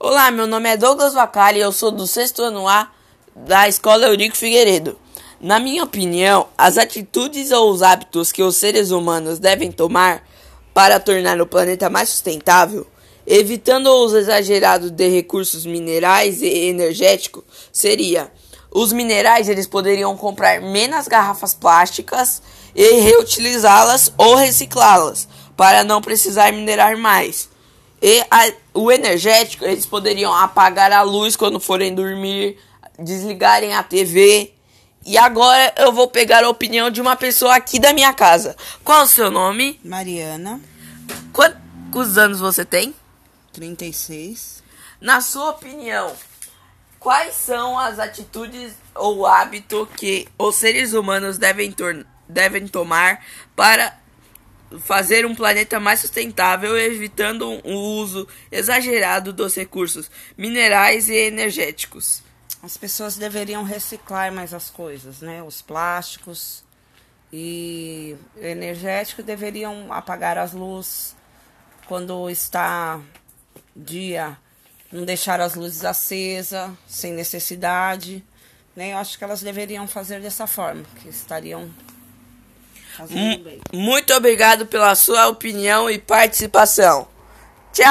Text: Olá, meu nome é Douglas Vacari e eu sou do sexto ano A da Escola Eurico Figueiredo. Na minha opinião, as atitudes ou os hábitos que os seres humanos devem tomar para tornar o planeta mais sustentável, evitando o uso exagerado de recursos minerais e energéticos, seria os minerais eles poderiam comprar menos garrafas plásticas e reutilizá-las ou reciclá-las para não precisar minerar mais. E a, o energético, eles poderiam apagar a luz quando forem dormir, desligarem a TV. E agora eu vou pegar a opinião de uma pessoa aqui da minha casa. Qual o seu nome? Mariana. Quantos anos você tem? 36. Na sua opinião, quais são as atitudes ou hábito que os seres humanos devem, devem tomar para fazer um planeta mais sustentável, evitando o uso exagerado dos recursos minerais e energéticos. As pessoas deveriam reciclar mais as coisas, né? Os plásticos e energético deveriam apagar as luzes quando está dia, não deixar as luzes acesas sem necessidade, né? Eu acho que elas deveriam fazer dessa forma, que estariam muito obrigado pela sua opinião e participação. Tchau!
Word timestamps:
Olá, 0.00 0.30
meu 0.30 0.46
nome 0.46 0.68
é 0.68 0.76
Douglas 0.76 1.12
Vacari 1.12 1.58
e 1.58 1.62
eu 1.62 1.72
sou 1.72 1.90
do 1.90 2.06
sexto 2.06 2.40
ano 2.40 2.68
A 2.68 2.88
da 3.34 3.68
Escola 3.68 4.06
Eurico 4.06 4.36
Figueiredo. 4.36 4.96
Na 5.40 5.58
minha 5.58 5.82
opinião, 5.82 6.46
as 6.56 6.78
atitudes 6.78 7.50
ou 7.50 7.72
os 7.72 7.82
hábitos 7.82 8.30
que 8.30 8.40
os 8.40 8.54
seres 8.54 8.92
humanos 8.92 9.40
devem 9.40 9.72
tomar 9.72 10.22
para 10.72 11.00
tornar 11.00 11.40
o 11.40 11.48
planeta 11.48 11.90
mais 11.90 12.10
sustentável, 12.10 12.86
evitando 13.26 13.88
o 13.88 14.04
uso 14.04 14.18
exagerado 14.18 14.88
de 14.88 15.08
recursos 15.08 15.66
minerais 15.66 16.42
e 16.42 16.68
energéticos, 16.68 17.42
seria 17.72 18.30
os 18.70 18.92
minerais 18.92 19.48
eles 19.48 19.66
poderiam 19.66 20.16
comprar 20.16 20.60
menos 20.60 21.08
garrafas 21.08 21.54
plásticas 21.54 22.40
e 22.72 23.00
reutilizá-las 23.00 24.12
ou 24.16 24.36
reciclá-las 24.36 25.26
para 25.56 25.82
não 25.82 26.00
precisar 26.00 26.52
minerar 26.52 26.96
mais. 26.96 27.48
E 28.00 28.24
a, 28.30 28.52
o 28.74 28.92
energético, 28.92 29.64
eles 29.64 29.84
poderiam 29.84 30.32
apagar 30.32 30.92
a 30.92 31.02
luz 31.02 31.36
quando 31.36 31.58
forem 31.58 31.94
dormir, 31.94 32.58
desligarem 32.98 33.74
a 33.74 33.82
TV. 33.82 34.52
E 35.04 35.16
agora 35.16 35.74
eu 35.76 35.92
vou 35.92 36.08
pegar 36.08 36.44
a 36.44 36.48
opinião 36.48 36.90
de 36.90 37.00
uma 37.00 37.16
pessoa 37.16 37.56
aqui 37.56 37.78
da 37.78 37.92
minha 37.92 38.12
casa. 38.12 38.56
Qual 38.84 39.04
o 39.04 39.08
seu 39.08 39.30
nome? 39.30 39.80
Mariana. 39.84 40.60
Quantos 41.32 42.18
anos 42.18 42.40
você 42.40 42.64
tem? 42.64 42.94
36. 43.52 44.62
Na 45.00 45.20
sua 45.20 45.50
opinião, 45.50 46.12
quais 47.00 47.34
são 47.34 47.78
as 47.78 47.98
atitudes 47.98 48.72
ou 48.94 49.26
hábito 49.26 49.88
que 49.96 50.28
os 50.38 50.56
seres 50.56 50.92
humanos 50.92 51.38
devem, 51.38 51.74
devem 52.28 52.68
tomar 52.68 53.24
para 53.56 53.96
fazer 54.80 55.24
um 55.24 55.34
planeta 55.34 55.80
mais 55.80 56.00
sustentável, 56.00 56.76
evitando 56.76 57.60
o 57.64 57.72
uso 57.72 58.28
exagerado 58.50 59.32
dos 59.32 59.54
recursos 59.54 60.10
minerais 60.36 61.08
e 61.08 61.14
energéticos. 61.14 62.22
As 62.62 62.76
pessoas 62.76 63.16
deveriam 63.16 63.62
reciclar 63.62 64.32
mais 64.32 64.52
as 64.52 64.68
coisas, 64.68 65.20
né? 65.20 65.42
Os 65.42 65.62
plásticos 65.62 66.64
e 67.32 68.16
energético 68.36 69.22
deveriam 69.22 69.92
apagar 69.92 70.36
as 70.38 70.52
luzes 70.52 71.14
quando 71.86 72.28
está 72.28 73.00
dia, 73.74 74.36
não 74.90 75.04
deixar 75.04 75.40
as 75.40 75.54
luzes 75.54 75.84
acesas 75.84 76.70
sem 76.86 77.12
necessidade, 77.12 78.24
né? 78.74 78.92
Eu 78.92 78.98
acho 78.98 79.16
que 79.16 79.24
elas 79.24 79.40
deveriam 79.40 79.86
fazer 79.86 80.20
dessa 80.20 80.46
forma, 80.46 80.84
que 81.00 81.08
estariam 81.08 81.70
muito 83.72 84.12
obrigado 84.14 84.66
pela 84.66 84.94
sua 84.94 85.28
opinião 85.28 85.90
e 85.90 85.98
participação. 85.98 87.06
Tchau! 87.72 87.86